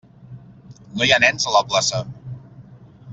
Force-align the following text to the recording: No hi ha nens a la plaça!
No 1.01 1.05
hi 1.07 1.13
ha 1.17 1.21
nens 1.25 1.45
a 1.47 1.53
la 1.59 1.63
plaça! 1.73 2.01